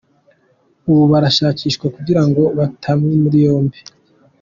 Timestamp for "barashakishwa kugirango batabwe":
1.11-3.11